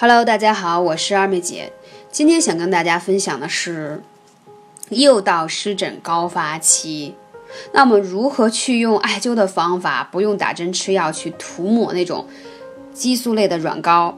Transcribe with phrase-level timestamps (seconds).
[0.00, 1.72] Hello，大家好，我是二妹姐。
[2.08, 4.00] 今天想跟大家分享的是，
[4.90, 7.16] 又到湿疹高发期，
[7.72, 12.28] 那么如何去用艾灸的方法，不用打针吃药去涂抹那种
[12.94, 14.16] 激素类的软膏，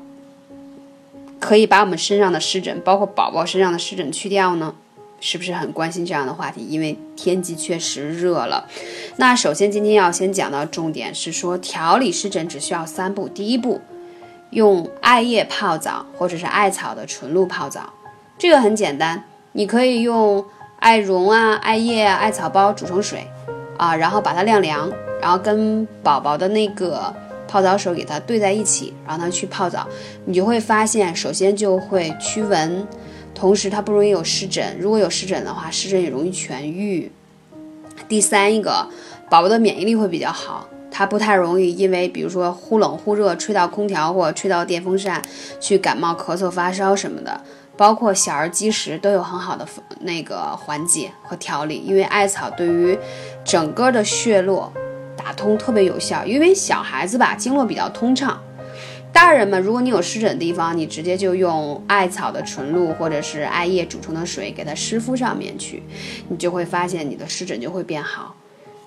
[1.39, 4.75] 可以把我们身上的湿疹，包括宝宝身上的湿疹去掉呢？
[5.19, 6.61] 是不是很关心这样的话题？
[6.69, 8.69] 因为天气确实热了。
[9.17, 13.81] 那首先今天要先讲到重点是说，调理湿疹只需要三步，第一步。
[14.51, 17.93] 用艾叶泡澡，或者是艾草的纯露泡澡，
[18.39, 19.25] 这个很简单。
[19.53, 20.45] 你可以用
[20.79, 23.27] 艾绒啊、艾叶啊、艾草包煮成水，
[23.77, 24.91] 啊，然后把它晾凉，
[25.21, 27.15] 然后跟宝宝的那个
[27.49, 29.87] 泡澡水给它兑在一起，让它去泡澡，
[30.25, 32.87] 你就会发现，首先就会驱蚊，
[33.35, 34.77] 同时它不容易有湿疹。
[34.79, 37.11] 如果有湿疹的话，湿疹也容易痊愈。
[38.09, 38.89] 第三一个，
[39.29, 40.69] 宝宝的免疫力会比较好。
[40.91, 45.23] 它不太容易，因为比如说忽冷忽热，吹到空调或吹到电风扇，
[45.61, 47.41] 去感冒、咳嗽、发烧什么的，
[47.77, 49.67] 包括小儿积食都有很好的
[50.01, 51.77] 那个缓解和调理。
[51.87, 52.99] 因为艾草对于
[53.45, 54.73] 整个的血络
[55.17, 56.25] 打通特别有效。
[56.27, 58.39] 因为小孩子吧，经络比较通畅，
[59.13, 65.83] 大人们如果你有湿疹的地方，你直接就用艾草的纯露或者是艾叶煮成的水给它湿敷上面去，
[66.29, 68.35] 你就会发现你的湿疹就会变好。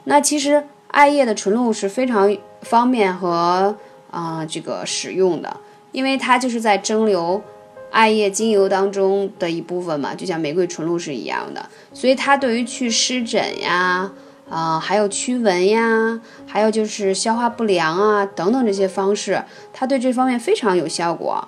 [0.03, 0.63] 那其实。
[0.93, 3.75] 艾叶的纯露是非常方便和
[4.11, 5.57] 啊这个使用的，
[5.91, 7.41] 因为它就是在蒸馏
[7.89, 14.11] 艾叶精油当中的一部分嘛，就像玫瑰纯露是一样的，所以它对于去湿疹呀，
[14.47, 21.47] 啊还有驱蚊呀，还有就是消化不良啊等等这些方式，它对这方面非常有效果。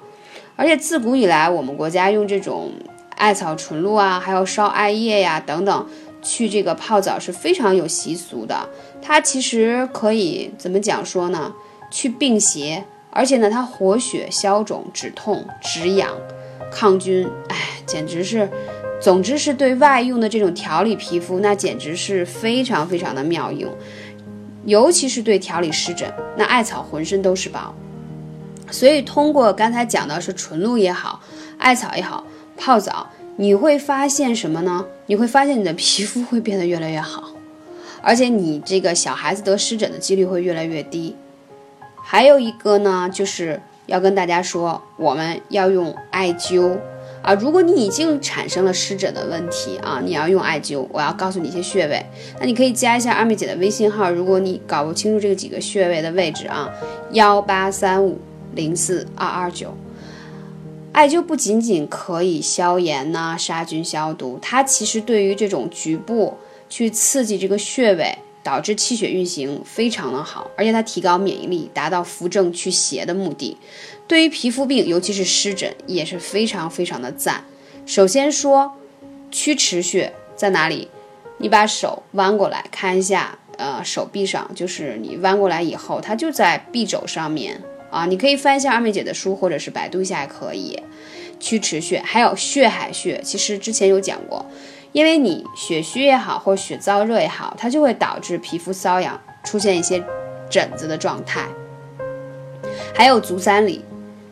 [0.55, 2.71] 而且自古以来，我们国家用这种
[3.15, 5.87] 艾草纯露啊，还有烧艾叶呀等等。
[6.25, 8.67] 去这个泡澡是非常有习俗的，
[9.01, 11.53] 它其实可以怎么讲说呢？
[11.91, 16.09] 去病邪，而且呢，它活血消肿、止痛止痒、
[16.71, 18.49] 抗菌，哎，简直是，
[18.99, 23.71] 总之是对外用的这种调理皮肤，那简直是非常非常的妙用，
[24.65, 27.73] 尤其是对调理湿疹，那艾草浑身都是宝。
[28.71, 31.21] 所以通过刚才讲的是纯露也好，
[31.59, 32.25] 艾草也好，
[32.57, 33.07] 泡澡。
[33.37, 34.85] 你会发现什么呢？
[35.07, 37.31] 你会发现你的皮肤会变得越来越好，
[38.01, 41.15] 而且你这个小孩子得湿疹的几率会越来越低。
[41.95, 46.77] 还有一个呢，就是要跟大家说，我们要用艾灸
[47.21, 47.33] 啊。
[47.33, 50.87] 如果你已经产生了湿疹的问题啊，你要用艾灸。
[50.91, 52.05] 我要告诉你一些穴位，
[52.39, 54.11] 那你可以加一下二妹姐的微信号。
[54.11, 56.71] 如果你搞不清楚这个几个穴位的位置啊，
[57.11, 58.19] 幺八三五
[58.53, 59.75] 零四二二九。
[60.95, 66.37] 艾灸不仅仅可以消炎呐、杀菌消毒，它其实对于这种局部
[66.69, 73.57] 去刺激这个穴位，导致气血运行非常的好，而且它提高免疫力，达到扶正祛邪的目的。
[74.07, 77.43] 对于皮肤病，尤其是湿疹，也是非常非常的赞。
[77.85, 78.71] 首先说
[79.29, 80.87] 曲池穴在哪里？
[81.39, 87.61] 你把手弯过来看一下，呃，手臂上就是你弯过来以后，它就在臂肘上面。
[87.95, 90.77] 啊，你可以翻一下二妹姐的书，或者是百度一下也可以。
[91.39, 94.45] 曲池穴还有血海穴，其实之前有讲过，
[94.91, 100.03] 因为你血虚也好，或血燥热也好，它就会导致皮肤瘙痒，出现一些
[100.49, 101.47] 疹子的状态。
[102.93, 103.81] 还有足三里，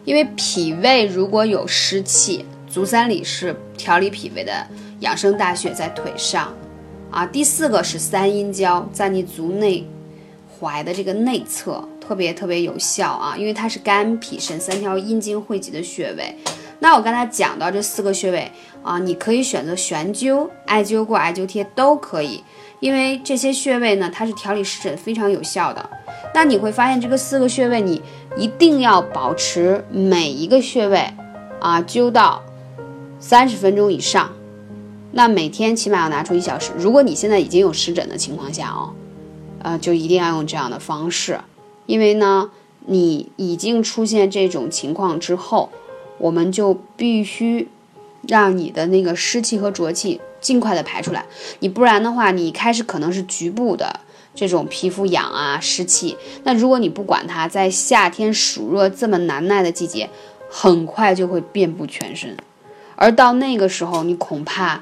[0.03, 4.68] 因为脾胃如果有湿气，足三里是调理脾胃的
[5.00, 6.53] 养生大穴，在腿上。
[7.09, 9.88] 啊，第四个是三阴交，在你足内
[10.59, 11.88] 踝的这个内侧。
[12.06, 16.36] 特别特别有效啊，因为它是肝脾肾三条阴经汇集的穴位。
[16.80, 18.52] 那我刚才讲到这四个穴位
[18.84, 22.44] 啊，你可以选择悬灸、艾灸或艾灸贴都可以，
[22.81, 25.90] 因为这些穴位呢，它是调理湿疹非常有效的。
[26.36, 28.02] 那你会发现这个四个穴位，你
[28.35, 31.08] 一定要保持每一个穴位
[31.62, 32.44] 啊灸到
[33.18, 34.30] 三十分钟以上。
[35.14, 36.74] 那每天起码要拿出一小时。
[36.75, 38.94] 如果你现在已经有湿疹的情况下哦，
[39.62, 41.40] 呃，就一定要用这样的方式。
[41.86, 42.52] 因为呢，
[42.86, 45.70] 你已经出现这种情况之后，
[46.18, 47.68] 我们就必须
[48.28, 51.26] 让你的那个湿气和浊气尽快的排出来。
[51.59, 54.00] 你不然的话，你开始可能是局部的
[54.34, 56.18] 这种皮肤痒啊、湿气。
[56.44, 60.09] 那如果你不管它，在夏天暑热这么难耐的季节，
[60.50, 62.38] 很快就会遍布全身。
[62.96, 64.82] 而到那个时候，你恐怕。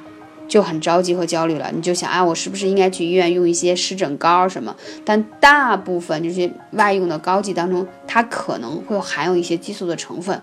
[0.51, 4.75] 就很着急和焦虑了，你就想啊，我是不是应该去医院用一些湿疹膏什么？
[5.06, 10.42] 但大部分这些外用的膏剂当中，它可能会含有一些激素的成分。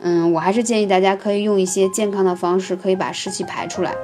[0.00, 3.94] 嗯，我还是建议大家可以用一些健康的方式，可以把湿气排出来。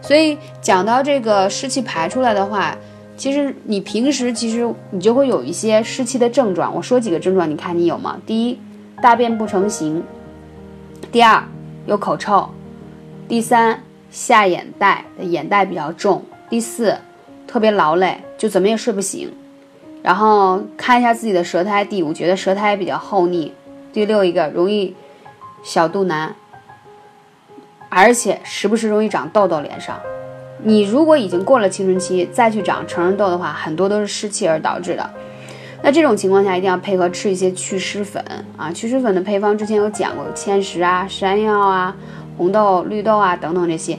[0.00, 2.76] 所以讲到这个湿气排出来的话，
[3.16, 6.72] 其实你平时其实你就会有一些湿气的症状。
[6.72, 8.18] 我说几个症状，你看你有吗？
[8.24, 8.60] 第一，
[9.02, 10.04] 大便不成形，
[11.10, 11.42] 第二，
[11.86, 12.48] 有口臭；
[13.26, 16.96] 第三，下眼袋，眼袋比较重；第四，
[17.46, 19.32] 特别劳累，就怎么也睡不醒。
[20.02, 21.84] 然后看一下自己的舌苔。
[21.84, 23.52] 第五，觉得舌苔比较厚腻。
[23.92, 24.94] 第六一个，容易
[25.64, 26.34] 小肚腩，
[27.88, 29.98] 而且时不时容易长痘痘脸上。
[30.62, 35.10] 你如果已经过了青春期，再去长成人痘的话，很多都是湿气而导致的。
[35.82, 38.24] 那这种情况下，一定要配合吃一些祛湿粉
[38.56, 38.70] 啊。
[38.72, 41.94] 祛湿粉的配方之前有讲过，芡实啊、山药啊、
[42.36, 43.98] 红豆、绿豆啊等等这些。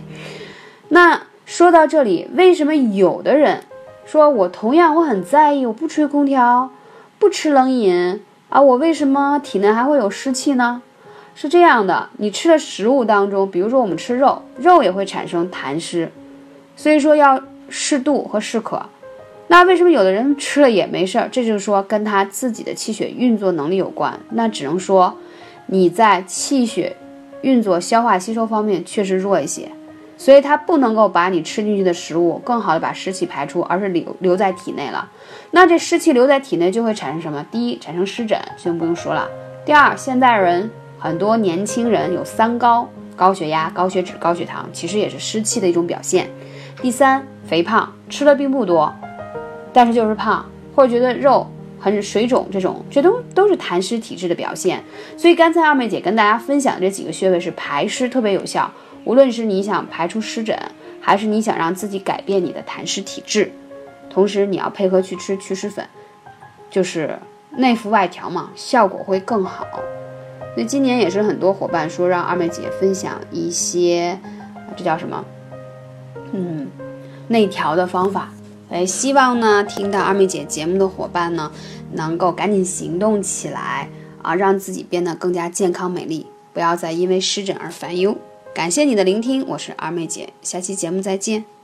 [0.90, 3.64] 那说到这里，为什么有的人
[4.06, 6.72] 说我同样我很在意，我不吹空调，
[7.20, 10.82] 不吃冷饮啊，我为什么体内还会有湿气呢？
[11.36, 16.12] 是这样的，你吃的食物当中，比如说我们吃肉，肉也会产生痰湿。
[16.76, 18.82] 所以说要适度和适可，
[19.48, 21.30] 那为什么有的人吃了也没事儿？
[21.32, 24.20] 这就是说跟他自己的气血运作能力有关。
[24.32, 25.16] 那只能说
[25.68, 26.96] 你在气血
[27.48, 29.72] 运作、消化吸收方面确实弱一些，
[30.18, 35.10] 所以它不能够把你吃进去的食物更好的把湿气排出，而是留留在体内了。
[35.52, 37.46] 那这湿气留在体内就会产生什么？
[37.50, 39.30] 第一，产生湿疹，先不用说了。
[39.66, 46.30] 第二，现代人很多年轻人有三高：高血压、高血脂、高血糖，其实也是湿气的一种表现。
[46.82, 48.94] 第三，肥胖吃的并不多，
[49.72, 50.46] 但是就是胖，
[50.76, 51.48] 或者觉得肉
[51.80, 54.84] 很水肿，这种这都都是痰湿体质的表现。
[55.18, 58.72] 所以刚才二妹姐跟大家分享的这几个穴位是排湿特别有效，
[59.04, 60.58] 无论是你想排出湿疹，
[61.00, 63.52] 还是你想让自己改变你的痰湿体质，
[64.10, 65.88] 同时你要配合去吃祛湿粉，
[66.70, 67.18] 就是
[67.52, 69.66] 内服外调嘛，效果会更好。
[70.54, 74.18] 所以今年也是很多伙伴说让二妹姐分享一些，
[74.76, 75.24] 这叫什么？
[76.34, 76.68] 嗯，
[77.28, 78.30] 内调的方法，
[78.70, 81.52] 哎，希望呢听到二妹姐节目的伙伴呢，
[81.94, 83.90] 能够赶紧行动起来
[84.22, 88.18] 啊，让自己变得更加健康美丽，不要再因为湿疹而烦忧。
[88.54, 91.57] 感谢你的聆听，我是二妹姐，下期节目再见。